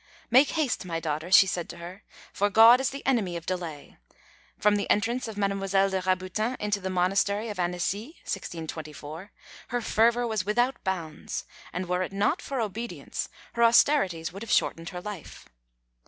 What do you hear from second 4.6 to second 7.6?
the entrance of Mademoiselle de Rabutin into the Monastery of